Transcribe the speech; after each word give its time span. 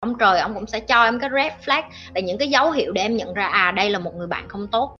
ông 0.00 0.18
trời, 0.18 0.40
ông 0.40 0.54
cũng 0.54 0.66
sẽ 0.66 0.80
cho 0.80 1.04
em 1.04 1.20
cái 1.20 1.30
red 1.30 1.52
flag 1.64 1.82
là 2.14 2.20
những 2.20 2.38
cái 2.38 2.48
dấu 2.48 2.70
hiệu 2.70 2.92
để 2.92 3.02
em 3.02 3.16
nhận 3.16 3.34
ra 3.34 3.46
à 3.46 3.72
đây 3.72 3.90
là 3.90 3.98
một 3.98 4.14
người 4.16 4.26
bạn 4.26 4.48
không 4.48 4.66
tốt. 4.66 4.96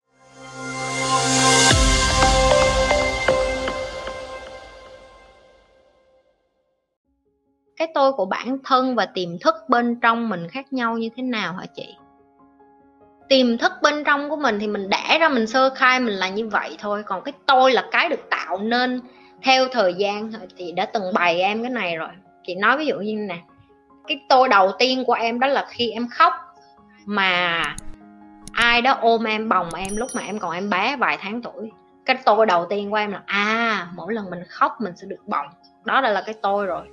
Cái 7.77 7.87
tôi 7.93 8.11
của 8.11 8.25
bản 8.25 8.57
thân 8.63 8.95
và 8.95 9.05
tiềm 9.05 9.39
thức 9.39 9.55
bên 9.67 9.99
trong 10.01 10.29
mình 10.29 10.47
khác 10.49 10.73
nhau 10.73 10.97
như 10.97 11.09
thế 11.15 11.23
nào 11.23 11.53
hả 11.53 11.65
chị? 11.75 11.95
Tiềm 13.29 13.57
thức 13.57 13.71
bên 13.81 14.03
trong 14.03 14.29
của 14.29 14.35
mình 14.35 14.59
thì 14.59 14.67
mình 14.67 14.89
đẻ 14.89 15.17
ra, 15.19 15.29
mình 15.29 15.47
sơ 15.47 15.69
khai, 15.75 15.99
mình 15.99 16.13
là 16.13 16.29
như 16.29 16.47
vậy 16.47 16.77
thôi. 16.79 17.03
Còn 17.05 17.23
cái 17.23 17.33
tôi 17.45 17.73
là 17.73 17.85
cái 17.91 18.09
được 18.09 18.29
tạo 18.29 18.57
nên 18.57 19.01
theo 19.43 19.67
thời 19.71 19.93
gian 19.93 20.31
thì 20.57 20.71
đã 20.71 20.85
từng 20.85 21.13
bày 21.13 21.41
em 21.41 21.61
cái 21.63 21.71
này 21.71 21.95
rồi. 21.95 22.09
Chị 22.43 22.55
nói 22.55 22.77
ví 22.77 22.85
dụ 22.85 22.95
như 22.95 23.15
nè 23.15 23.37
cái 24.09 24.19
tôi 24.29 24.49
đầu 24.49 24.71
tiên 24.79 25.03
của 25.07 25.13
em 25.13 25.39
đó 25.39 25.47
là 25.47 25.65
khi 25.69 25.91
em 25.91 26.07
khóc 26.07 26.33
mà 27.05 27.63
ai 28.51 28.81
đó 28.81 28.97
ôm 29.01 29.23
em, 29.23 29.49
bồng 29.49 29.73
em 29.73 29.95
lúc 29.95 30.09
mà 30.15 30.21
em 30.21 30.39
còn 30.39 30.51
em 30.51 30.69
bé 30.69 30.95
vài 30.95 31.17
tháng 31.21 31.41
tuổi. 31.41 31.71
Cái 32.05 32.17
tôi 32.25 32.45
đầu 32.45 32.65
tiên 32.69 32.89
của 32.89 32.95
em 32.95 33.11
là 33.11 33.21
à 33.25 33.87
mỗi 33.95 34.13
lần 34.13 34.29
mình 34.29 34.43
khóc 34.49 34.81
mình 34.81 34.93
sẽ 34.95 35.07
được 35.07 35.27
bồng. 35.27 35.45
Đó 35.83 36.01
là 36.01 36.23
cái 36.25 36.35
tôi 36.41 36.65
rồi. 36.65 36.85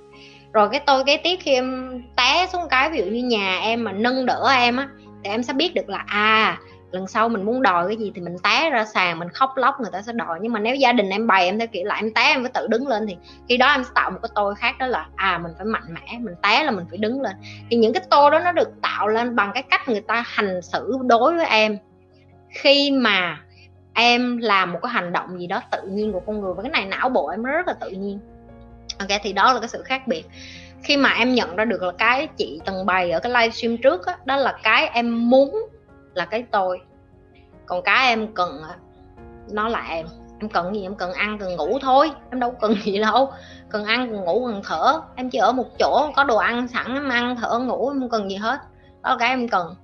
Rồi 0.53 0.69
cái 0.69 0.79
tôi 0.79 1.03
kế 1.03 1.17
tiếp 1.17 1.37
khi 1.39 1.53
em 1.53 2.01
té 2.15 2.47
xuống 2.51 2.67
cái, 2.69 2.89
ví 2.89 2.97
dụ 2.97 3.05
như 3.05 3.23
nhà 3.23 3.59
em 3.59 3.83
mà 3.83 3.91
nâng 3.91 4.25
đỡ 4.25 4.47
em 4.57 4.77
á, 4.77 4.87
thì 5.23 5.29
em 5.29 5.43
sẽ 5.43 5.53
biết 5.53 5.73
được 5.73 5.89
là 5.89 6.03
à 6.07 6.57
lần 6.91 7.07
sau 7.07 7.29
mình 7.29 7.43
muốn 7.43 7.61
đòi 7.61 7.87
cái 7.87 7.97
gì 7.97 8.11
thì 8.15 8.21
mình 8.21 8.37
té 8.43 8.69
ra 8.69 8.85
sàn 8.85 9.19
mình 9.19 9.29
khóc 9.29 9.49
lóc 9.55 9.81
người 9.81 9.91
ta 9.91 10.01
sẽ 10.01 10.13
đòi. 10.13 10.39
Nhưng 10.41 10.53
mà 10.53 10.59
nếu 10.59 10.75
gia 10.75 10.93
đình 10.93 11.09
em 11.09 11.27
bày 11.27 11.45
em 11.45 11.59
theo 11.59 11.67
kiểu 11.67 11.85
là 11.85 11.95
em 11.95 12.13
té 12.13 12.21
em 12.21 12.43
phải 12.43 12.51
tự 12.53 12.67
đứng 12.67 12.87
lên 12.87 13.07
thì 13.07 13.17
khi 13.49 13.57
đó 13.57 13.71
em 13.71 13.83
sẽ 13.83 13.89
tạo 13.95 14.11
một 14.11 14.19
cái 14.21 14.29
tôi 14.35 14.55
khác 14.55 14.75
đó 14.79 14.87
là 14.87 15.07
à 15.15 15.37
mình 15.37 15.51
phải 15.57 15.65
mạnh 15.65 15.93
mẽ 15.93 16.17
mình 16.19 16.35
té 16.43 16.63
là 16.63 16.71
mình 16.71 16.85
phải 16.89 16.97
đứng 16.97 17.21
lên. 17.21 17.35
Thì 17.69 17.77
những 17.77 17.93
cái 17.93 18.03
tôi 18.09 18.31
đó 18.31 18.39
nó 18.39 18.51
được 18.51 18.69
tạo 18.81 19.07
lên 19.07 19.35
bằng 19.35 19.51
cái 19.53 19.63
cách 19.63 19.89
người 19.89 20.01
ta 20.01 20.23
hành 20.27 20.61
xử 20.61 20.97
đối 21.03 21.35
với 21.35 21.45
em. 21.45 21.77
Khi 22.49 22.91
mà 22.91 23.39
em 23.93 24.37
làm 24.37 24.73
một 24.73 24.79
cái 24.83 24.91
hành 24.91 25.13
động 25.13 25.39
gì 25.39 25.47
đó 25.47 25.61
tự 25.71 25.81
nhiên 25.87 26.13
của 26.13 26.19
con 26.19 26.41
người 26.41 26.53
và 26.53 26.63
cái 26.63 26.71
này 26.71 26.85
não 26.85 27.09
bộ 27.09 27.27
em 27.27 27.43
rất 27.43 27.67
là 27.67 27.73
tự 27.73 27.89
nhiên. 27.89 28.19
Ok 28.99 29.19
thì 29.23 29.33
đó 29.33 29.53
là 29.53 29.59
cái 29.59 29.69
sự 29.69 29.83
khác 29.83 30.07
biệt. 30.07 30.23
Khi 30.83 30.97
mà 30.97 31.09
em 31.09 31.33
nhận 31.33 31.55
ra 31.55 31.65
được 31.65 31.83
là 31.83 31.91
cái 31.97 32.27
chị 32.27 32.59
từng 32.65 32.85
bày 32.85 33.11
ở 33.11 33.19
cái 33.19 33.31
livestream 33.31 33.77
trước 33.77 34.01
đó, 34.07 34.13
đó 34.25 34.35
là 34.35 34.57
cái 34.63 34.87
em 34.87 35.29
muốn 35.29 35.69
là 36.13 36.25
cái 36.25 36.45
tôi. 36.51 36.81
Còn 37.65 37.81
cái 37.81 38.07
em 38.07 38.33
cần, 38.33 38.61
nó 39.51 39.67
là 39.67 39.85
em. 39.89 40.05
Em 40.39 40.49
cần 40.49 40.75
gì? 40.75 40.83
Em 40.83 40.95
cần 40.95 41.13
ăn, 41.13 41.37
cần 41.39 41.55
ngủ 41.55 41.79
thôi. 41.81 42.11
Em 42.31 42.39
đâu 42.39 42.51
cần 42.61 42.75
gì 42.83 42.99
đâu. 42.99 43.31
Cần 43.69 43.85
ăn, 43.85 44.07
cần 44.11 44.21
ngủ, 44.21 44.47
cần 44.47 44.61
thở. 44.65 45.01
Em 45.15 45.29
chỉ 45.29 45.37
ở 45.37 45.51
một 45.51 45.79
chỗ, 45.79 46.11
có 46.15 46.23
đồ 46.23 46.37
ăn 46.37 46.67
sẵn, 46.67 46.93
em 46.93 47.09
ăn, 47.09 47.35
thở 47.41 47.59
ngủ, 47.59 47.89
em 47.89 47.99
không 47.99 48.09
cần 48.09 48.29
gì 48.29 48.35
hết. 48.35 48.59
Đó 49.03 49.09
là 49.09 49.15
cái 49.19 49.29
em 49.29 49.49
cần. 49.49 49.75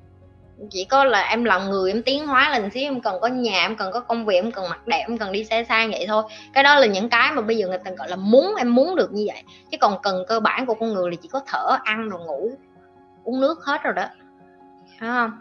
Chỉ 0.70 0.86
có 0.86 1.04
là 1.04 1.22
em 1.22 1.44
làm 1.44 1.70
người, 1.70 1.92
em 1.92 2.04
tiến 2.04 2.28
hóa 2.28 2.50
lên 2.50 2.70
xíu. 2.70 2.84
Em 2.84 3.02
cần 3.02 3.16
có 3.22 3.28
nhà, 3.28 3.62
em 3.62 3.76
cần 3.76 3.92
có 3.92 4.00
công 4.00 4.26
việc, 4.26 4.36
em 4.36 4.52
cần 4.52 4.70
mặc 4.70 4.88
đẹp, 4.88 5.06
em 5.08 5.18
cần 5.18 5.32
đi 5.32 5.44
xe 5.46 5.64
sang 5.64 5.92
vậy 5.92 6.06
thôi. 6.08 6.24
Cái 6.54 6.64
đó 6.64 6.76
là 6.80 6.86
những 6.86 7.10
cái 7.10 7.32
mà 7.32 7.42
bây 7.42 7.58
giờ 7.58 7.68
người 7.68 7.78
ta 7.78 7.92
gọi 7.92 8.10
là 8.10 8.16
muốn, 8.16 8.56
em 8.56 8.76
muốn 8.76 8.96
được 8.96 9.14
như 9.14 9.24
vậy. 9.28 9.44
Chứ 9.72 9.78
còn 9.82 10.02
cần 10.04 10.24
cơ 10.28 10.40
bản 10.40 10.66
của 10.66 10.74
con 10.74 10.94
người 10.94 11.12
là 11.12 11.18
chỉ 11.22 11.30
có 11.30 11.42
thở, 11.48 11.78
ăn, 11.84 12.10
rồi 12.10 12.22
ngủ, 12.26 12.52
uống 13.24 13.42
nước 13.42 13.66
hết 13.66 13.84
rồi 13.84 13.94
đó. 13.94 14.06
Thấy 15.00 15.10
không? 15.10 15.32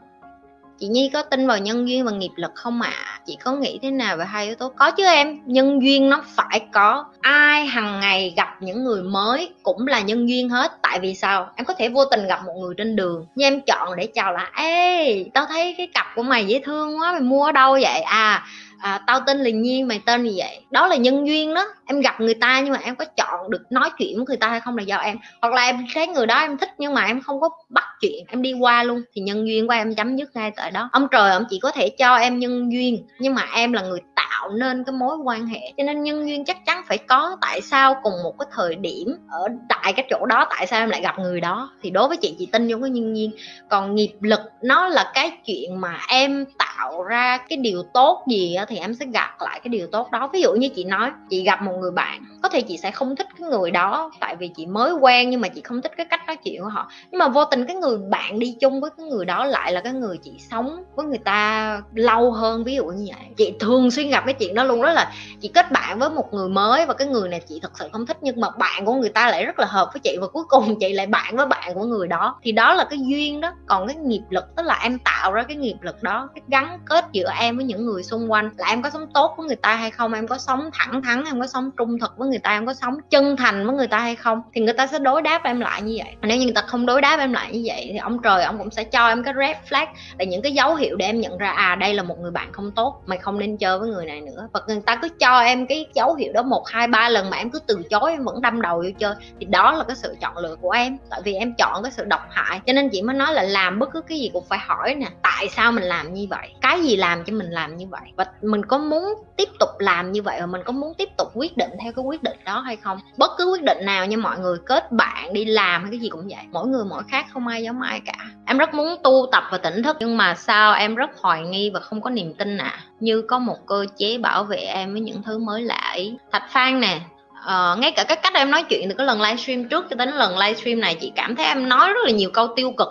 Chị 0.83 0.89
nhi 0.89 1.11
có 1.13 1.23
tin 1.23 1.47
vào 1.47 1.59
nhân 1.59 1.89
duyên 1.89 2.05
và 2.05 2.13
nghiệp 2.13 2.31
lực 2.37 2.51
không 2.55 2.83
ạ? 2.83 2.93
À? 2.95 3.21
chị 3.27 3.37
có 3.45 3.53
nghĩ 3.53 3.79
thế 3.83 3.91
nào 3.91 4.17
về 4.17 4.25
hai 4.25 4.47
yếu 4.47 4.55
tố? 4.55 4.69
Có 4.77 4.91
chứ 4.91 5.05
em, 5.05 5.41
nhân 5.47 5.83
duyên 5.83 6.11
nó 6.11 6.23
phải 6.27 6.61
có. 6.73 7.05
Ai 7.21 7.67
hàng 7.67 8.01
ngày 8.01 8.35
gặp 8.37 8.57
những 8.61 8.85
người 8.85 9.03
mới 9.03 9.51
cũng 9.63 9.87
là 9.87 10.01
nhân 10.01 10.29
duyên 10.29 10.49
hết. 10.49 10.73
Tại 10.83 10.99
vì 11.01 11.15
sao? 11.15 11.51
Em 11.57 11.65
có 11.65 11.75
thể 11.75 11.89
vô 11.89 12.05
tình 12.05 12.27
gặp 12.27 12.41
một 12.47 12.53
người 12.61 12.75
trên 12.79 12.97
đường, 12.97 13.27
nhưng 13.35 13.47
em 13.47 13.61
chọn 13.61 13.97
để 13.97 14.09
chào 14.15 14.33
là, 14.33 14.51
ê, 14.57 15.25
tao 15.35 15.47
thấy 15.47 15.75
cái 15.79 15.89
cặp 15.95 16.07
của 16.15 16.23
mày 16.23 16.47
dễ 16.47 16.61
thương 16.65 16.99
quá, 16.99 17.13
mày 17.13 17.21
mua 17.21 17.45
ở 17.45 17.53
đâu 17.53 17.73
vậy? 17.73 18.01
À 18.01 18.45
à, 18.83 19.01
tao 19.07 19.21
tên 19.27 19.39
là 19.39 19.51
nhiên 19.51 19.89
mày 19.89 20.01
tên 20.07 20.25
gì 20.25 20.35
vậy? 20.39 20.61
Đó 20.71 20.87
là 20.87 20.97
nhân 20.97 21.27
duyên 21.27 21.55
đó. 21.55 21.67
Em 21.87 22.01
gặp 22.01 22.21
người 22.21 22.35
ta 22.35 22.61
nhưng 22.61 22.73
mà 22.73 22.79
em 22.85 22.97
có 22.97 23.05
chọn 23.05 23.51
được 23.51 23.63
nói 23.71 23.91
chuyện 23.99 24.17
với 24.17 24.25
người 24.29 24.37
ta 24.37 24.49
hay 24.49 24.61
không 24.61 24.77
là 24.77 24.83
do 24.83 24.97
em. 24.97 25.17
Hoặc 25.43 25.55
là 25.55 25.63
em 25.63 25.87
thấy 25.95 26.07
người 26.07 26.27
đó 26.27 26.41
em 26.41 26.59
thích 26.59 26.69
nhưng 26.79 26.95
mà 26.95 27.05
em 27.05 27.21
không 27.21 27.41
có 27.41 27.49
bắt 27.69 27.85
chuyện 28.01 28.25
em 28.29 28.43
đi 28.43 28.53
qua 28.53 28.83
luôn 28.83 29.03
thì 29.15 29.23
nhân 29.23 29.47
duyên 29.47 29.67
của 29.67 29.73
em 29.73 29.95
chấm 29.95 30.17
dứt 30.17 30.37
ngay 30.37 30.51
tại 30.57 30.71
đó. 30.71 30.89
Ông 30.93 31.07
trời 31.11 31.31
ông 31.31 31.45
chỉ 31.51 31.59
có 31.59 31.73
thể 31.73 31.89
cho 31.89 32.17
em 32.17 32.39
nhân 32.39 32.73
duyên 32.73 33.07
nhưng 33.19 33.35
mà 33.35 33.47
em 33.55 33.73
là 33.73 33.83
người 33.83 34.01
tạo 34.43 34.51
nên 34.51 34.85
cái 34.85 34.93
mối 34.93 35.17
quan 35.25 35.47
hệ. 35.47 35.61
Cho 35.77 35.85
nên 35.85 36.03
nhân 36.03 36.29
duyên 36.29 36.45
chắc 36.45 36.67
chắn 36.67 36.83
phải 36.87 36.99
có 36.99 37.37
tại 37.41 37.61
sao 37.61 37.97
cùng 38.03 38.13
một 38.25 38.39
cái 38.39 38.47
thời 38.53 38.75
điểm 38.75 39.17
ở 39.29 39.49
tại 39.69 39.93
cái 39.93 40.07
chỗ 40.11 40.27
đó, 40.27 40.47
tại 40.51 40.67
sao 40.67 40.81
em 40.81 40.89
lại 40.89 41.01
gặp 41.03 41.19
người 41.19 41.41
đó. 41.41 41.71
Thì 41.83 41.91
đối 41.91 42.09
với 42.09 42.17
chị 42.17 42.37
chị 42.39 42.47
tin 42.53 42.69
vô 42.69 42.79
cái 42.81 42.91
nhân 42.91 43.17
duyên. 43.17 43.31
Còn 43.69 43.95
nghiệp 43.95 44.13
lực, 44.21 44.41
nó 44.63 44.89
là 44.89 45.11
cái 45.15 45.31
chuyện 45.47 45.81
mà 45.81 45.99
em 46.09 46.45
tạo 46.59 47.03
ra 47.03 47.39
cái 47.49 47.57
điều 47.57 47.83
tốt 47.95 48.25
gì 48.29 48.57
thì 48.69 48.77
em 48.77 48.95
sẽ 48.95 49.07
gặp 49.07 49.31
lại 49.41 49.61
cái 49.65 49.69
điều 49.69 49.87
tốt 49.87 50.11
đó. 50.11 50.31
Ví 50.33 50.43
dụ 50.43 50.53
như 50.53 50.69
chị 50.69 50.85
nói, 50.85 51.11
chị 51.31 51.43
gặp 51.43 51.63
một 51.63 51.73
người 51.81 51.91
bạn 51.91 52.23
có 52.43 52.49
thể 52.49 52.61
chị 52.61 52.79
sẽ 52.79 52.91
không 52.91 53.17
thích 53.17 53.27
cái 53.39 53.49
người 53.49 53.71
đó, 53.71 54.11
tại 54.21 54.37
vì 54.37 54.49
chị 54.49 54.67
mới 54.67 54.93
quen 54.93 55.31
nhưng 55.31 55.41
mà 55.41 55.49
chị 55.49 55.61
không 55.61 55.83
thích 55.83 55.93
cái 55.97 56.07
cách 56.11 56.21
nói 56.27 56.37
chuyện 56.37 56.63
của 56.63 56.69
họ. 56.69 56.89
Nhưng 57.11 57.19
mà 57.19 57.29
vô 57.29 57.45
tình 57.45 57.67
cái 57.67 57.77
người 57.77 57.99
bạn 57.99 58.39
đi 58.39 58.57
chung 58.61 58.81
với 58.81 58.91
cái 58.97 59.07
người 59.07 59.25
đó 59.25 59.45
lại 59.45 59.73
là 59.73 59.81
cái 59.81 59.93
người 59.93 60.19
chị 60.23 60.33
sống 60.51 60.85
với 60.95 61.07
người 61.07 61.19
ta 61.19 61.81
lâu 61.95 62.33
hơn, 62.33 62.65
ví 62.65 62.75
dụ 62.75 62.85
như 62.85 63.07
vậy. 63.09 63.27
Chị 63.37 63.55
thường 63.61 63.91
xuyên 63.91 64.11
gặp 64.11 64.23
cái 64.27 64.35
chuyện 64.35 64.55
đó 64.55 64.65
luôn, 64.65 64.83
đó 64.83 64.93
là 64.93 65.13
chị 65.41 65.49
kết 65.49 65.73
bạn 65.73 65.99
với 65.99 66.11
một 66.11 66.33
người 66.33 66.49
mới 66.49 66.87
và 66.87 66.95
cái 66.95 67.09
người 67.09 67.29
này 67.29 67.41
chị 67.41 67.59
thật 67.63 67.73
sự 67.79 67.89
không 67.93 68.07
thích, 68.07 68.19
nhưng 68.21 68.41
mà 68.41 68.51
bạn 68.51 68.85
của 68.85 68.95
người 68.95 69.11
ta 69.11 69.31
lại 69.31 69.45
rất 69.45 69.59
là 69.59 69.67
hợp 69.67 69.91
với 69.93 70.01
chị 70.01 70.17
và 70.21 70.27
cuối 70.27 70.45
cùng 70.49 70.79
chị 70.81 70.93
lại 70.93 71.07
bạn 71.07 71.37
với 71.37 71.47
bạn 71.47 71.75
của 71.75 71.85
người 71.85 72.09
đó. 72.09 72.39
Thì 72.43 72.53
đó 72.53 72.75
là 72.75 72.85
cái 72.91 72.99
duyên 73.09 73.41
đó. 73.41 73.53
Còn 73.67 73.87
cái 73.87 73.97
nghiệp 73.97 74.23
lực, 74.31 74.45
tức 74.57 74.63
là 74.63 74.79
em 74.83 74.99
tạo 74.99 75.33
ra 75.33 75.43
cái 75.43 75.57
nghiệp 75.57 75.77
lực 75.81 76.03
đó, 76.03 76.29
cái 76.35 76.43
gắn 76.49 76.79
kết 76.87 77.05
giữa 77.13 77.31
em 77.41 77.57
với 77.57 77.65
những 77.65 77.87
người 77.87 78.03
xung 78.03 78.33
quanh, 78.33 78.51
là 78.57 78.69
em 78.69 78.83
có 78.83 78.91
sống 78.91 79.07
tốt 79.15 79.35
với 79.37 79.47
người 79.47 79.57
ta 79.57 79.75
hay 79.75 79.91
không, 79.91 80.13
em 80.13 80.27
có 80.27 80.39
sống 80.39 80.71
thẳng 80.73 81.03
thắn, 81.03 81.25
em 81.25 81.41
có 81.41 81.47
sống 81.47 81.71
trung 81.77 81.99
thực 81.99 82.13
với 82.17 82.29
người 82.33 82.39
ta 82.39 82.51
em 82.51 82.67
có 82.67 82.75
sống 82.75 82.97
chân 83.11 83.37
thành 83.37 83.67
với 83.67 83.77
người 83.77 83.87
ta 83.87 83.99
hay 83.99 84.17
không, 84.17 84.43
thì 84.55 84.61
người 84.61 84.73
ta 84.73 84.87
sẽ 84.87 84.99
đối 84.99 85.23
đáp 85.23 85.45
em 85.45 85.61
lại 85.61 85.83
như 85.83 85.95
vậy. 85.99 86.15
Nếu 86.23 86.39
như 86.39 86.45
người 86.45 86.55
ta 86.55 86.63
không 86.63 86.87
đối 86.87 87.01
đáp 87.01 87.17
em 87.19 87.33
lại 87.33 87.53
như 87.53 87.63
vậy 87.65 87.89
thì 87.93 87.99
ông 87.99 88.23
trời 88.23 88.45
ông 88.45 88.59
cũng 88.59 88.71
sẽ 88.71 88.85
cho 88.85 89.09
em 89.09 89.25
cái 89.25 89.35
red 89.39 89.57
flag 89.69 89.87
là 90.19 90.25
những 90.25 90.43
cái 90.43 90.53
dấu 90.53 90.75
hiệu 90.75 90.97
để 90.97 91.07
em 91.07 91.21
nhận 91.21 91.39
ra 91.39 91.51
à 91.51 91.75
đây 91.75 91.95
là 91.95 92.03
một 92.03 92.19
người 92.19 92.31
bạn 92.31 92.53
không 92.53 92.71
tốt, 92.71 93.03
mày 93.07 93.19
không 93.19 93.39
nên 93.39 93.57
chơi 93.57 93.79
với 93.79 93.89
người 93.89 94.07
này 94.07 94.21
nữa. 94.21 94.49
Và 94.53 94.61
người 94.67 94.81
ta 94.87 94.97
cứ 94.97 95.09
cho 95.09 95.41
em 95.41 95.67
cái 95.67 95.87
dấu 95.95 96.15
hiệu 96.15 96.33
đó 96.33 96.43
một, 96.43 96.69
hai, 96.69 96.87
ba 96.89 97.09
lần 97.09 97.31
mà 97.31 97.37
em 97.37 97.51
cứ 97.51 97.59
từ 97.67 97.83
chối, 97.91 98.11
em 98.11 98.25
vẫn 98.25 98.43
đâm 98.43 98.63
đầu 98.63 98.77
vô 98.77 98.91
chơi, 98.99 99.15
thì 99.41 99.47
đó 99.47 99.73
là 99.73 99.85
cái 99.85 99.97
sự 99.97 100.17
chọn 100.21 100.39
lựa 100.39 100.57
của 100.61 100.71
em. 100.71 100.99
Tại 101.11 101.21
vì 101.25 101.35
em 101.35 101.55
chọn 101.59 101.83
cái 101.83 101.93
sự 101.93 102.05
độc 102.05 102.21
hại, 102.31 102.61
cho 102.67 102.73
nên 102.73 102.89
chị 102.89 103.03
mới 103.03 103.17
nói 103.17 103.33
là 103.35 103.43
làm 103.43 103.79
bất 103.79 103.89
cứ 103.93 104.01
cái 104.01 104.21
gì 104.21 104.31
cũng 104.33 104.45
phải 104.49 104.59
hỏi 104.59 104.95
nè, 104.95 105.07
tại 105.23 105.49
sao 105.49 105.73
mình 105.73 105.85
làm 105.85 106.15
như 106.15 106.27
vậy? 106.31 106.49
Cái 106.61 106.83
gì 106.83 106.97
làm 106.97 107.25
cho 107.25 107.33
mình 107.33 107.51
làm 107.51 107.77
như 107.77 107.87
vậy? 107.87 108.13
Và 108.17 108.25
mình 108.43 108.65
có 108.65 108.79
muốn 108.79 109.05
tiếp 109.37 109.49
tục 109.61 109.69
làm 109.79 110.13
như 110.13 110.23
vậy 110.23 110.41
và 110.41 110.47
mình 110.47 110.63
có 110.65 110.73
muốn 110.73 110.95
tiếp 110.95 111.09
tục 111.19 111.29
quyết 111.35 111.57
định 111.57 111.71
theo 111.83 111.93
cái 111.93 112.05
quyết 112.05 112.22
quyết 112.23 112.31
định 112.31 112.45
đó 112.45 112.61
hay 112.61 112.77
không? 112.77 112.99
Bất 113.17 113.31
cứ 113.39 113.47
quyết 113.53 113.63
định 113.63 113.79
nào 113.85 114.07
như 114.07 114.17
mọi 114.17 114.39
người 114.39 114.59
kết 114.67 114.93
bạn 114.93 115.33
đi 115.33 115.45
làm 115.45 115.83
hay 115.83 115.91
cái 115.91 116.01
gì 116.01 116.09
cũng 116.09 116.29
vậy. 116.29 116.45
Mỗi 116.51 116.67
người 116.67 116.85
mỗi 116.85 117.03
khác 117.09 117.27
không 117.33 117.47
ai 117.47 117.63
giống 117.63 117.83
ai 117.83 118.01
cả. 118.05 118.27
Em 118.47 118.59
rất 118.59 118.75
muốn 118.75 118.97
tu 119.03 119.27
tập 119.33 119.45
và 119.51 119.59
tỉnh 119.59 119.83
thức 119.83 119.97
nhưng 120.01 120.17
mà 120.17 120.35
sao 120.35 120.75
em 120.75 120.95
rất 120.95 121.11
hoài 121.21 121.43
nghi 121.43 121.71
và 121.71 121.81
không 121.81 122.01
có 122.01 122.11
niềm 122.11 122.35
tin 122.35 122.59
ạ? 122.59 122.65
À? 122.65 122.81
như 123.01 123.23
có 123.23 123.39
một 123.39 123.57
cơ 123.67 123.87
chế 123.97 124.19
bảo 124.19 124.45
vệ 124.45 124.57
em 124.57 124.93
với 124.93 125.01
những 125.01 125.23
thứ 125.23 125.39
mới 125.39 125.63
lạ 125.63 125.91
ấy. 125.93 126.17
Thạch 126.33 126.51
phan 126.51 126.81
nè 126.81 127.01
Uh, 127.43 127.79
ngay 127.79 127.93
cả 127.93 128.05
cái 128.09 128.17
cách 128.23 128.35
em 128.35 128.51
nói 128.51 128.63
chuyện 128.63 128.89
từ 128.89 128.95
cái 128.95 129.07
lần 129.07 129.21
livestream 129.21 129.69
trước 129.69 129.87
cho 129.91 129.97
đến 129.97 130.09
lần 130.09 130.39
livestream 130.39 130.81
này 130.81 130.95
chị 131.01 131.13
cảm 131.17 131.37
thấy 131.37 131.47
em 131.47 131.69
nói 131.69 131.93
rất 131.93 132.01
là 132.05 132.11
nhiều 132.11 132.31
câu 132.35 132.49
tiêu 132.57 132.73
cực. 132.77 132.89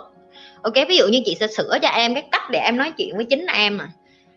Ok 0.62 0.74
ví 0.88 0.96
dụ 0.96 1.08
như 1.08 1.22
chị 1.24 1.36
sẽ 1.40 1.46
sửa 1.46 1.78
cho 1.82 1.88
em 1.88 2.14
cái 2.14 2.28
cách 2.32 2.50
để 2.50 2.58
em 2.58 2.76
nói 2.76 2.92
chuyện 2.96 3.16
với 3.16 3.24
chính 3.24 3.46
em 3.46 3.78
à. 3.78 3.88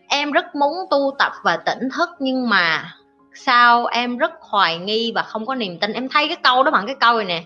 Em 0.08 0.32
rất 0.32 0.54
muốn 0.54 0.72
tu 0.90 1.14
tập 1.18 1.32
và 1.42 1.56
tỉnh 1.56 1.88
thức 1.96 2.08
nhưng 2.18 2.48
mà 2.48 2.94
sao 3.36 3.86
em 3.86 4.18
rất 4.18 4.32
hoài 4.40 4.78
nghi 4.78 5.12
và 5.14 5.22
không 5.22 5.46
có 5.46 5.54
niềm 5.54 5.78
tin. 5.78 5.92
Em 5.92 6.08
thay 6.08 6.28
cái 6.28 6.36
câu 6.36 6.62
đó 6.62 6.70
bằng 6.70 6.86
cái 6.86 6.96
câu 7.00 7.16
này 7.16 7.24
nè 7.24 7.42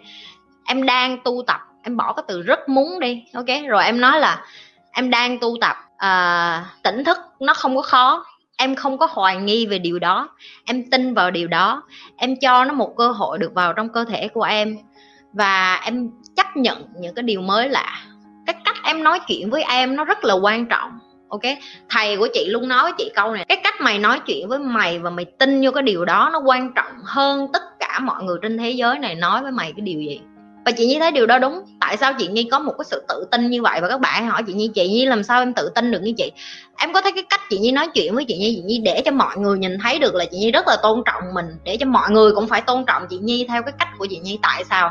em 0.66 0.86
đang 0.86 1.18
tu 1.24 1.42
tập. 1.46 1.60
Em 1.82 1.96
bỏ 1.96 2.12
cái 2.12 2.24
từ 2.28 2.42
rất 2.42 2.68
muốn 2.68 3.00
đi 3.00 3.24
ok? 3.34 3.46
Rồi 3.68 3.84
em 3.84 4.00
nói 4.00 4.20
là 4.20 4.44
em 4.92 5.10
đang 5.10 5.38
tu 5.38 5.56
tập 5.60 5.76
uh, 5.94 6.82
tỉnh 6.82 7.04
thức 7.04 7.18
nó 7.40 7.54
không 7.54 7.76
có 7.76 7.82
khó. 7.82 8.26
Em 8.56 8.74
không 8.74 8.98
có 8.98 9.08
hoài 9.10 9.36
nghi 9.36 9.66
về 9.66 9.78
điều 9.78 9.98
đó. 9.98 10.28
Em 10.66 10.90
tin 10.90 11.14
vào 11.14 11.30
điều 11.30 11.48
đó. 11.48 11.82
Em 12.16 12.36
cho 12.40 12.64
nó 12.64 12.74
một 12.74 12.94
cơ 12.96 13.08
hội 13.08 13.38
được 13.38 13.54
vào 13.54 13.72
trong 13.72 13.88
cơ 13.88 14.04
thể 14.04 14.28
của 14.28 14.42
em. 14.42 14.76
Và 15.32 15.80
em 15.84 16.10
chấp 16.36 16.56
nhận 16.56 16.86
những 16.96 17.14
cái 17.14 17.22
điều 17.22 17.40
mới 17.40 17.68
lạ. 17.68 18.02
Cái 18.46 18.56
cách 18.64 18.76
em 18.84 19.04
nói 19.04 19.20
chuyện 19.26 19.50
với 19.50 19.62
em 19.62 19.96
nó 19.96 20.04
rất 20.04 20.24
là 20.24 20.34
quan 20.34 20.66
trọng 20.66 20.98
ok? 21.30 21.42
Thầy 21.88 22.16
của 22.16 22.28
chị 22.34 22.46
luôn 22.48 22.68
nói 22.68 22.82
với 22.82 22.92
chị 22.98 23.10
câu 23.14 23.34
này, 23.34 23.44
cái 23.48 23.60
cách 23.64 23.80
mày 23.80 23.98
nói 23.98 24.20
chuyện 24.26 24.48
với 24.48 24.58
mày 24.58 24.98
và 24.98 25.10
mày 25.10 25.24
tin 25.24 25.60
vô 25.64 25.70
cái 25.70 25.82
điều 25.82 26.04
đó 26.04 26.30
nó 26.32 26.40
quan 26.46 26.72
trọng 26.74 26.92
hơn 27.04 27.48
tất 27.52 27.62
cả 27.80 27.98
mọi 28.02 28.22
người 28.22 28.36
trên 28.42 28.58
thế 28.58 28.70
giới 28.70 28.98
này 28.98 29.14
nói 29.14 29.42
với 29.42 29.52
mày 29.52 29.72
cái 29.76 29.80
điều 29.80 30.00
gì? 30.00 30.20
Và 30.64 30.72
chị 30.72 30.86
nhi 30.86 30.98
thấy 31.00 31.12
điều 31.12 31.26
đó 31.26 31.38
đúng. 31.38 31.60
Tại 31.80 31.96
sao 31.96 32.12
chị 32.18 32.28
nhi 32.28 32.48
có 32.50 32.58
một 32.58 32.72
cái 32.78 32.84
sự 32.84 33.04
tự 33.08 33.26
tin 33.30 33.50
như 33.50 33.62
vậy? 33.62 33.80
Và 33.80 33.88
các 33.88 34.00
bạn 34.00 34.28
hỏi 34.28 34.42
chị 34.46 34.52
nhi 34.52 34.70
chị 34.74 34.88
nhi 34.88 35.06
làm 35.06 35.22
sao 35.22 35.42
em 35.42 35.52
tự 35.52 35.70
tin 35.74 35.90
được 35.90 36.00
như 36.02 36.12
chị? 36.16 36.32
Em 36.76 36.92
có 36.92 37.00
thấy 37.00 37.12
cái 37.12 37.24
cách 37.30 37.40
chị 37.50 37.58
nhi 37.58 37.72
nói 37.72 37.88
chuyện 37.94 38.14
với 38.14 38.24
chị 38.24 38.38
nhi 38.38 38.54
chị 38.56 38.62
nhi 38.62 38.78
để 38.84 39.02
cho 39.04 39.12
mọi 39.12 39.36
người 39.36 39.58
nhìn 39.58 39.78
thấy 39.82 39.98
được 39.98 40.14
là 40.14 40.24
chị 40.24 40.38
nhi 40.38 40.52
rất 40.52 40.66
là 40.68 40.76
tôn 40.82 41.02
trọng 41.06 41.22
mình, 41.34 41.46
để 41.64 41.76
cho 41.80 41.86
mọi 41.86 42.10
người 42.10 42.32
cũng 42.32 42.48
phải 42.48 42.60
tôn 42.60 42.84
trọng 42.86 43.02
chị 43.10 43.18
nhi 43.18 43.46
theo 43.48 43.62
cái 43.62 43.72
cách 43.78 43.88
của 43.98 44.06
chị 44.10 44.18
nhi. 44.18 44.38
Tại 44.42 44.64
sao? 44.64 44.90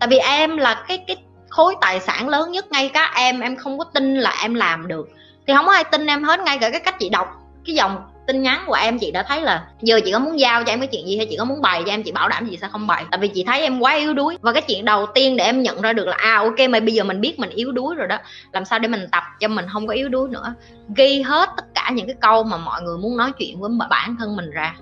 Tại 0.00 0.08
vì 0.08 0.18
em 0.18 0.56
là 0.56 0.84
cái 0.88 0.98
cái 1.06 1.16
khối 1.48 1.74
tài 1.80 2.00
sản 2.00 2.28
lớn 2.28 2.52
nhất 2.52 2.72
ngay 2.72 2.88
cả 2.88 3.12
em 3.16 3.40
em 3.40 3.56
không 3.56 3.78
có 3.78 3.84
tin 3.84 4.14
là 4.16 4.34
em 4.42 4.54
làm 4.54 4.88
được 4.88 5.08
thì 5.46 5.54
không 5.54 5.66
có 5.66 5.72
ai 5.72 5.84
tin 5.84 6.06
em 6.06 6.24
hết, 6.24 6.40
ngay 6.40 6.58
cả 6.58 6.70
cái 6.70 6.80
cách 6.80 6.94
chị 6.98 7.08
đọc 7.08 7.28
cái 7.66 7.74
dòng 7.74 7.96
tin 8.26 8.42
nhắn 8.42 8.64
của 8.66 8.74
em, 8.74 8.98
chị 8.98 9.10
đã 9.10 9.22
thấy 9.22 9.40
là 9.40 9.64
giờ 9.82 10.00
chị 10.04 10.12
có 10.12 10.18
muốn 10.18 10.40
giao 10.40 10.64
cho 10.64 10.72
em 10.72 10.80
cái 10.80 10.88
chuyện 10.92 11.06
gì 11.06 11.16
hay 11.16 11.26
chị 11.30 11.36
có 11.36 11.44
muốn 11.44 11.62
bày 11.62 11.82
cho 11.86 11.92
em, 11.92 12.02
chị 12.02 12.12
bảo 12.12 12.28
đảm 12.28 12.46
chị 12.50 12.58
sẽ 12.60 12.68
không 12.68 12.86
bày. 12.86 13.04
Tại 13.10 13.20
vì 13.20 13.28
chị 13.28 13.44
thấy 13.44 13.60
em 13.60 13.80
quá 13.80 13.94
yếu 13.94 14.14
đuối. 14.14 14.38
Và 14.40 14.52
cái 14.52 14.62
chuyện 14.62 14.84
đầu 14.84 15.06
tiên 15.14 15.36
để 15.36 15.44
em 15.44 15.62
nhận 15.62 15.80
ra 15.80 15.92
được 15.92 16.06
là 16.06 16.16
à 16.16 16.36
ok, 16.36 16.70
mà 16.70 16.80
bây 16.80 16.94
giờ 16.94 17.04
mình 17.04 17.20
biết 17.20 17.38
mình 17.38 17.50
yếu 17.50 17.72
đuối 17.72 17.94
rồi 17.94 18.08
đó. 18.08 18.18
Làm 18.52 18.64
sao 18.64 18.78
để 18.78 18.88
mình 18.88 19.06
tập 19.12 19.22
cho 19.40 19.48
mình 19.48 19.64
không 19.72 19.86
có 19.86 19.94
yếu 19.94 20.08
đuối 20.08 20.28
nữa. 20.28 20.54
Ghi 20.96 21.22
hết 21.22 21.50
tất 21.56 21.64
cả 21.74 21.90
những 21.94 22.06
cái 22.06 22.16
câu 22.20 22.42
mà 22.42 22.56
mọi 22.56 22.82
người 22.82 22.98
muốn 22.98 23.16
nói 23.16 23.32
chuyện 23.38 23.60
với 23.60 23.70
bản 23.90 24.16
thân 24.18 24.36
mình 24.36 24.50
ra. 24.50 24.74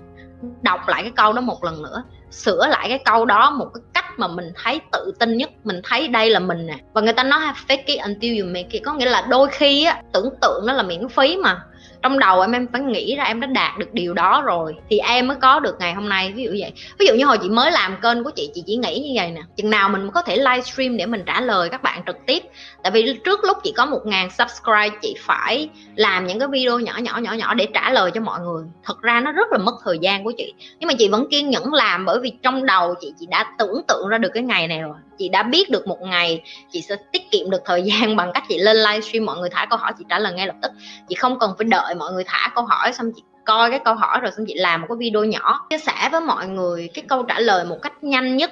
Đọc 0.61 0.87
lại 0.87 1.01
cái 1.01 1.11
câu 1.15 1.33
đó 1.33 1.41
một 1.41 1.63
lần 1.63 1.83
nữa 1.83 2.03
sửa 2.31 2.67
lại 2.67 2.89
cái 2.89 2.99
câu 3.05 3.25
đó 3.25 3.51
một 3.51 3.67
cái 3.73 3.81
cách 3.93 4.19
mà 4.19 4.27
mình 4.27 4.51
thấy 4.63 4.81
tự 4.91 5.13
tin 5.19 5.37
nhất, 5.37 5.49
mình 5.63 5.81
thấy 5.83 6.07
đây 6.07 6.29
là 6.29 6.39
mình 6.39 6.65
nè. 6.65 6.77
Và 6.93 7.01
người 7.01 7.13
ta 7.13 7.23
nói 7.23 7.39
fake 7.67 7.83
it 7.85 7.99
until 8.01 8.39
you 8.39 8.47
make 8.47 8.69
it. 8.71 8.83
Có 8.85 8.93
nghĩa 8.93 9.05
là 9.05 9.27
đôi 9.29 9.47
khi 9.51 9.85
á, 9.85 10.01
tưởng 10.13 10.29
tượng 10.41 10.65
nó 10.65 10.73
là 10.73 10.83
miễn 10.83 11.09
phí 11.09 11.37
mà 11.37 11.61
trong 12.01 12.19
đầu 12.19 12.41
em 12.41 12.51
em 12.51 12.67
phải 12.71 12.81
nghĩ 12.81 13.15
ra 13.15 13.23
em 13.23 13.39
đã 13.39 13.47
đạt 13.47 13.77
được 13.77 13.93
điều 13.93 14.13
đó 14.13 14.41
rồi, 14.45 14.73
thì 14.89 14.97
em 14.97 15.27
mới 15.27 15.37
có 15.41 15.59
được 15.59 15.75
ngày 15.79 15.93
hôm 15.93 16.09
nay. 16.09 16.33
Ví 16.35 16.43
dụ 16.43 16.51
vậy. 16.59 16.71
Ví 16.99 17.05
dụ 17.05 17.13
như 17.13 17.25
hồi 17.25 17.37
chị 17.41 17.49
mới 17.49 17.71
làm 17.71 17.97
kênh 18.01 18.23
của 18.23 18.31
chị 18.35 18.49
chị 18.53 18.63
chỉ 18.67 18.75
nghĩ 18.75 18.99
như 18.99 19.11
vậy 19.15 19.31
nè. 19.31 19.41
Chừng 19.57 19.69
nào 19.69 19.89
mình 19.89 20.09
có 20.13 20.21
thể 20.21 20.37
livestream 20.37 20.97
để 20.97 21.05
mình 21.05 21.23
trả 21.25 21.41
lời 21.41 21.69
các 21.69 21.83
bạn 21.83 22.03
trực 22.07 22.15
tiếp. 22.27 22.43
Tại 22.83 22.91
vì 22.91 23.19
trước 23.25 23.43
lúc 23.43 23.57
chị 23.63 23.73
có 23.77 23.85
một 23.85 23.99
ngàn 24.05 24.29
subscribe, 24.29 24.97
chị 25.01 25.15
phải 25.19 25.69
làm 25.95 26.27
những 26.27 26.39
cái 26.39 26.47
video 26.47 26.79
nhỏ 26.79 26.97
nhỏ 26.97 27.17
nhỏ 27.17 27.33
nhỏ 27.33 27.53
để 27.53 27.67
trả 27.73 27.91
lời 27.91 28.11
cho 28.13 28.21
mọi 28.21 28.39
người. 28.39 28.63
Thật 28.83 29.01
ra 29.01 29.19
nó 29.19 29.31
rất 29.31 29.51
là 29.51 29.57
mất 29.57 29.75
thời 29.85 29.97
gian 29.99 30.23
của 30.23 30.33
chị. 30.37 30.53
Nhưng 30.79 30.87
mà 30.87 30.93
chị 30.99 31.07
vẫn 31.07 31.27
kiên 31.31 31.49
nhẫn 31.49 31.73
làm 31.73 32.05
bởi 32.05 32.19
vì 32.19 32.31
trong 32.43 32.65
đầu 32.65 32.93
chị 33.01 33.13
chị 33.19 33.25
đã 33.29 33.45
tưởng 33.59 33.81
tượng 33.87 34.07
ra 34.07 34.17
được 34.17 34.29
cái 34.33 34.43
ngày 34.43 34.67
này 34.67 34.81
rồi. 34.81 34.95
Chị 35.17 35.29
đã 35.29 35.43
biết 35.43 35.69
được 35.69 35.87
một 35.87 36.01
ngày 36.01 36.41
chị 36.71 36.81
sẽ 36.81 36.95
tiết 37.11 37.31
kiệm 37.31 37.49
được 37.49 37.61
thời 37.65 37.81
gian 37.85 38.15
bằng 38.15 38.31
cách 38.33 38.43
chị 38.49 38.57
lên 38.57 38.77
livestream, 38.77 39.25
mọi 39.25 39.37
người 39.37 39.49
thả 39.49 39.65
câu 39.65 39.79
hỏi, 39.79 39.91
chị 39.99 40.05
trả 40.09 40.19
lời 40.19 40.33
ngay 40.33 40.47
lập 40.47 40.55
tức. 40.61 40.71
Chị 41.09 41.15
không 41.15 41.39
cần 41.39 41.51
phải 41.57 41.65
đợi 41.75 41.95
mọi 41.95 42.13
người 42.13 42.23
thả 42.27 42.51
câu 42.55 42.65
hỏi 42.65 42.93
xong 42.93 43.11
chị 43.15 43.21
coi 43.45 43.69
cái 43.69 43.79
câu 43.85 43.95
hỏi 43.95 44.19
rồi 44.21 44.31
xong 44.37 44.45
chị 44.47 44.53
làm 44.53 44.81
một 44.81 44.87
cái 44.89 44.95
video 44.99 45.23
nhỏ, 45.23 45.67
chia 45.69 45.77
sẻ 45.77 46.09
với 46.11 46.21
mọi 46.21 46.47
người 46.47 46.89
cái 46.93 47.03
câu 47.07 47.23
trả 47.23 47.39
lời 47.39 47.65
một 47.65 47.77
cách 47.81 48.03
nhanh 48.03 48.37
nhất 48.37 48.51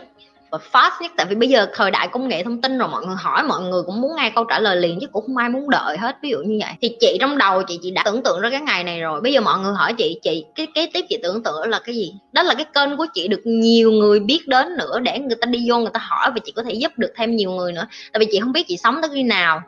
và 0.52 0.60
fast 0.72 0.92
nhất. 1.02 1.12
Tại 1.18 1.26
vì 1.30 1.36
bây 1.36 1.50
giờ 1.50 1.68
thời 1.74 1.92
đại 1.92 2.08
công 2.08 2.28
nghệ 2.28 2.44
thông 2.44 2.62
tin 2.62 2.78
rồi, 2.78 2.90
mọi 2.90 3.06
người 3.06 3.16
hỏi 3.20 3.44
mọi 3.44 3.62
người 3.62 3.84
cũng 3.86 4.02
muốn 4.02 4.16
ngay 4.16 4.32
câu 4.36 4.44
trả 4.44 4.60
lời 4.60 4.76
liền 4.76 5.00
chứ 5.02 5.08
cũng 5.12 5.24
không 5.28 5.38
ai 5.38 5.50
muốn 5.50 5.70
đợi 5.70 5.98
hết, 5.98 6.16
ví 6.22 6.30
dụ 6.30 6.38
như 6.38 6.60
vậy. 6.62 6.72
Thì 6.82 6.96
chị 7.00 7.18
trong 7.20 7.38
đầu 7.38 7.64
chị 7.64 7.80
chị 7.82 7.92
đã 7.92 8.02
tưởng 8.06 8.24
tượng 8.24 8.40
ra 8.42 8.50
cái 8.50 8.62
ngày 8.62 8.84
này 8.84 9.02
rồi. 9.02 9.22
Bây 9.22 9.34
giờ 9.34 9.42
mọi 9.42 9.60
người 9.60 9.74
hỏi 9.74 9.94
chị 9.94 10.20
chị, 10.22 10.46
cái 10.56 10.68
kế 10.76 10.90
tiếp 10.94 11.06
chị 11.10 11.18
tưởng 11.24 11.44
tượng 11.44 11.70
là 11.70 11.80
cái 11.86 11.96
gì? 11.96 12.14
Đó 12.32 12.44
là 12.44 12.54
cái 12.54 12.66
kênh 12.74 12.98
của 12.98 13.06
chị 13.14 13.28
được 13.28 13.42
nhiều 13.46 13.92
người 13.92 14.20
biết 14.20 14.48
đến 14.48 14.78
nữa 14.78 15.00
để 15.00 15.20
người 15.20 15.38
ta 15.42 15.46
đi 15.46 15.70
vô 15.70 15.78
người 15.78 15.92
ta 15.94 16.00
hỏi 16.04 16.32
và 16.32 16.40
chị 16.46 16.54
có 16.56 16.64
thể 16.64 16.74
giúp 16.74 16.92
được 16.98 17.14
thêm 17.16 17.36
nhiều 17.36 17.52
người 17.52 17.72
nữa. 17.74 17.88
Tại 18.14 18.20
vì 18.20 18.28
chị 18.32 18.40
không 18.40 18.52
biết 18.52 18.68
chị 18.68 18.78
sống 18.78 18.96
tới 19.02 19.12
khi 19.14 19.24
nào 19.24 19.62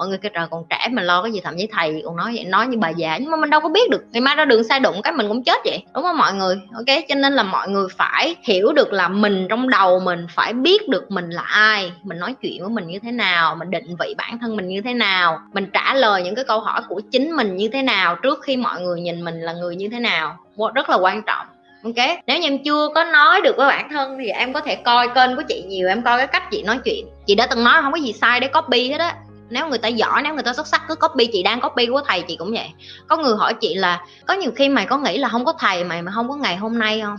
mọi 0.00 0.08
người 0.08 0.18
kêu 0.18 0.30
trời, 0.34 0.46
còn 0.50 0.64
trẻ 0.70 0.88
mà 0.92 1.02
lo 1.02 1.22
cái 1.22 1.32
gì, 1.32 1.40
thậm 1.44 1.54
chí 1.58 1.68
thầy 1.72 2.02
còn 2.04 2.16
nói 2.16 2.32
vậy, 2.34 2.44
nói 2.44 2.66
như 2.66 2.78
bà 2.78 2.88
già, 2.88 3.16
nhưng 3.16 3.30
mà 3.30 3.36
mình 3.36 3.50
đâu 3.50 3.60
có 3.60 3.68
biết 3.68 3.90
được. 3.90 4.04
Ngày 4.12 4.20
mai 4.20 4.36
ra 4.36 4.44
đường 4.44 4.64
sai 4.64 4.80
đụng 4.80 5.02
cái 5.02 5.12
mình 5.12 5.28
cũng 5.28 5.44
chết 5.44 5.60
vậy, 5.64 5.82
đúng 5.94 6.02
không 6.04 6.18
mọi 6.18 6.32
người? 6.32 6.60
Ok, 6.74 6.96
cho 7.08 7.14
nên 7.14 7.32
là 7.32 7.42
mọi 7.42 7.68
người 7.68 7.88
phải 7.96 8.36
hiểu 8.42 8.72
được 8.72 8.92
là 8.92 9.08
mình 9.08 9.46
trong 9.48 9.68
đầu 9.68 10.00
mình 10.00 10.26
phải 10.30 10.52
biết 10.52 10.88
được 10.88 11.10
mình 11.10 11.30
là 11.30 11.42
ai, 11.42 11.92
mình 12.02 12.18
nói 12.18 12.34
chuyện 12.42 12.60
với 12.60 12.70
mình 12.70 12.86
như 12.86 12.98
thế 12.98 13.12
nào, 13.12 13.54
mình 13.54 13.70
định 13.70 13.96
vị 14.00 14.14
bản 14.18 14.38
thân 14.38 14.56
mình 14.56 14.68
như 14.68 14.80
thế 14.80 14.94
nào, 14.94 15.38
mình 15.52 15.70
trả 15.72 15.94
lời 15.94 16.22
những 16.22 16.34
cái 16.34 16.44
câu 16.44 16.60
hỏi 16.60 16.80
của 16.88 17.00
chính 17.12 17.36
mình 17.36 17.56
như 17.56 17.68
thế 17.72 17.82
nào 17.82 18.16
trước 18.22 18.38
khi 18.42 18.56
mọi 18.56 18.80
người 18.80 19.00
nhìn 19.00 19.24
mình 19.24 19.40
là 19.40 19.52
người 19.52 19.76
như 19.76 19.88
thế 19.88 19.98
nào. 19.98 20.36
Rất 20.74 20.90
là 20.90 20.96
quan 20.96 21.22
trọng. 21.22 21.46
Ok, 21.84 22.06
nếu 22.26 22.38
như 22.38 22.46
em 22.46 22.58
chưa 22.64 22.88
có 22.94 23.04
nói 23.04 23.40
được 23.40 23.56
với 23.56 23.68
bản 23.68 23.88
thân 23.90 24.18
thì 24.18 24.28
em 24.28 24.52
có 24.52 24.60
thể 24.60 24.76
coi 24.76 25.08
kênh 25.08 25.36
của 25.36 25.42
chị 25.48 25.62
nhiều, 25.62 25.88
em 25.88 26.02
coi 26.02 26.18
cái 26.18 26.26
cách 26.26 26.50
chị 26.50 26.62
nói 26.62 26.78
chuyện. 26.84 27.06
Chị 27.26 27.34
đã 27.34 27.46
từng 27.46 27.64
nói 27.64 27.82
không 27.82 27.92
có 27.92 27.98
gì 27.98 28.12
sai 28.12 28.40
để 28.40 28.48
copy 28.48 28.90
hết 28.90 29.00
á 29.00 29.14
nếu 29.50 29.68
người 29.68 29.78
ta 29.78 29.88
giỏi, 29.88 30.22
nếu 30.22 30.34
người 30.34 30.42
ta 30.42 30.52
xuất 30.52 30.66
sắc, 30.66 30.82
cứ 30.88 30.94
copy 30.94 31.26
chị 31.32 31.42
đang 31.42 31.60
copy 31.60 31.86
của 31.86 32.02
thầy 32.06 32.22
chị 32.22 32.36
cũng 32.36 32.52
vậy. 32.52 32.72
Có 33.06 33.16
người 33.16 33.36
hỏi 33.36 33.54
chị 33.54 33.74
là, 33.74 34.04
có 34.26 34.34
nhiều 34.34 34.50
khi 34.56 34.68
mày 34.68 34.86
có 34.86 34.98
nghĩ 34.98 35.18
là 35.18 35.28
không 35.28 35.44
có 35.44 35.52
thầy 35.58 35.84
mày 35.84 36.02
mà 36.02 36.12
không 36.14 36.28
có 36.28 36.36
ngày 36.36 36.56
hôm 36.56 36.78
nay 36.78 37.00
không? 37.04 37.18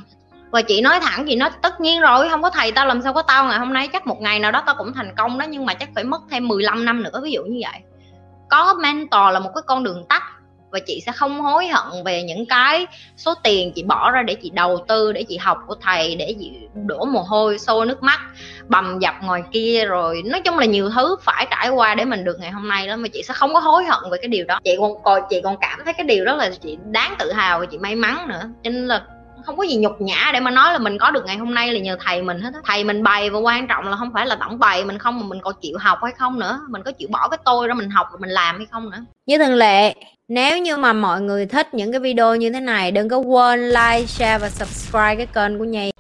Và 0.52 0.62
chị 0.62 0.82
nói 0.82 1.00
thẳng, 1.00 1.26
chị 1.28 1.36
nói, 1.36 1.50
tất 1.62 1.82
nhiên 1.82 2.02
rồi 2.02 2.30
không 2.30 2.42
có 2.42 2.50
thầy 2.50 2.72
tao 2.72 2.86
làm 2.86 3.02
sao 3.02 3.14
có 3.14 3.22
tao 3.22 3.46
ngày 3.46 3.60
hôm 3.60 3.74
nay, 3.74 3.88
chắc 3.88 4.08
một 4.08 4.22
ngày 4.22 4.40
nào 4.40 4.52
đó 4.52 4.64
tao 4.66 4.76
cũng 4.78 4.94
thành 4.94 5.16
công 5.18 5.38
đó, 5.38 5.46
nhưng 5.50 5.66
mà 5.66 5.74
chắc 5.74 5.90
phải 5.96 6.04
mất 6.04 6.22
thêm 6.32 6.48
15 6.48 6.86
năm 6.86 7.04
nữa. 7.04 7.22
Ví 7.24 7.32
dụ 7.32 7.44
như 7.44 7.60
vậy. 7.62 7.82
Có 8.50 8.74
mentor 8.74 9.34
là 9.34 9.40
một 9.40 9.50
cái 9.56 9.62
con 9.68 9.84
đường 9.84 10.06
tắt 10.10 10.24
và 10.72 10.80
chị 10.80 11.02
sẽ 11.06 11.12
không 11.12 11.42
hối 11.42 11.68
hận 11.68 12.04
về 12.06 12.24
những 12.24 12.46
cái 12.46 12.88
số 13.18 13.34
tiền 13.44 13.72
chị 13.76 13.84
bỏ 13.84 14.12
ra 14.12 14.24
để 14.24 14.34
chị 14.34 14.50
đầu 14.50 14.86
tư, 14.88 15.12
để 15.12 15.24
chị 15.24 15.38
học 15.38 15.58
của 15.68 15.76
thầy, 15.82 16.16
để 16.16 16.36
chị 16.40 16.52
đổ 16.86 17.06
mồ 17.06 17.20
hôi 17.20 17.60
xô 17.60 17.86
nước 17.86 18.04
mắt, 18.04 18.20
bầm 18.68 19.00
dập 19.00 19.16
ngoài 19.24 19.44
kia. 19.52 19.86
Rồi 19.86 20.22
nói 20.26 20.42
chung 20.42 20.58
là 20.58 20.66
nhiều 20.66 20.90
thứ 20.96 21.16
phải 21.22 21.48
trải 21.52 21.70
qua 21.70 21.96
để 21.96 22.06
mình 22.06 22.24
được 22.24 22.40
ngày 22.40 22.52
hôm 22.52 22.68
nay 22.68 22.88
đó 22.88 22.96
mà 22.96 23.08
chị 23.14 23.24
sẽ 23.24 23.34
không 23.34 23.54
có 23.54 23.60
hối 23.60 23.86
hận 23.86 24.12
về 24.12 24.18
cái 24.22 24.28
điều 24.28 24.46
đó. 24.46 24.60
Chị 24.64 24.76
còn 24.80 25.04
coi 25.04 25.22
chị 25.30 25.42
còn 25.44 25.58
cảm 25.62 25.80
thấy 25.86 25.94
cái 25.94 26.06
điều 26.06 26.26
đó 26.26 26.36
là 26.36 26.52
chị 26.62 26.78
đáng 26.92 27.16
tự 27.20 27.32
hào 27.32 27.60
và 27.60 27.66
chị 27.66 27.78
may 27.78 27.96
mắn 27.96 28.28
nữa. 28.28 28.42
Cho 28.64 28.70
nên 28.70 28.88
là 28.88 29.02
không 29.46 29.58
có 29.58 29.64
gì 29.64 29.76
nhục 29.76 30.02
nhã 30.02 30.30
để 30.34 30.40
mà 30.40 30.52
nói 30.52 30.74
là 30.74 30.80
mình 30.80 30.98
có 30.98 31.12
được 31.12 31.26
ngày 31.26 31.38
hôm 31.38 31.54
nay 31.54 31.74
là 31.74 31.80
nhờ 31.80 31.98
thầy 32.06 32.22
mình 32.22 32.42
hết 32.42 32.52
thầy 32.66 32.84
mình 32.84 33.04
bày 33.04 33.30
và 33.30 33.40
quan 33.40 33.68
trọng 33.68 33.88
là 33.88 33.98
không 33.98 34.12
phải 34.14 34.26
là 34.26 34.36
tổng 34.36 34.60
bày 34.60 34.86
mình 34.86 34.98
không 34.98 35.20
mà 35.20 35.26
mình 35.26 35.42
còn 35.42 35.56
chịu 35.62 35.78
học 35.78 36.00
hay 36.04 36.14
không 36.18 36.40
nữa. 36.40 36.60
Mình 36.70 36.82
có 36.84 36.92
chịu 36.92 37.08
bỏ 37.12 37.28
cái 37.28 37.38
tôi 37.46 37.68
ra 37.68 37.74
mình 37.74 37.90
học 37.90 38.08
rồi 38.12 38.20
mình 38.20 38.30
làm 38.30 38.58
hay 38.58 38.66
không 38.72 38.90
nữa. 38.90 39.00
Như 39.26 39.38
thường 39.38 39.56
lệ, 39.56 39.96
nếu 40.28 40.58
như 40.58 40.78
mà 40.78 40.94
mọi 40.94 41.22
người 41.22 41.46
thích 41.46 41.74
những 41.74 41.92
cái 41.92 42.00
video 42.00 42.36
như 42.36 42.52
thế 42.52 42.60
này, 42.60 42.92
đừng 42.92 43.10
có 43.10 43.18
quên 43.18 43.70
like, 43.70 44.06
share 44.08 44.38
và 44.38 44.50
subscribe 44.50 45.16
cái 45.16 45.26
kênh 45.26 45.60
của 45.60 45.66
nhi. 45.66 45.92